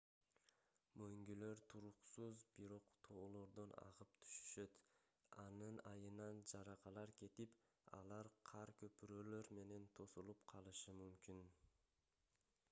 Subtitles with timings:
[0.99, 4.79] мөңгүлөр туруксуз бирок тоолордон агып түшүшөт
[5.45, 7.61] анын айынан жаракалар кетип
[8.01, 11.45] алар кар көпүрөлөр менен тосулуп калышы мүмкүн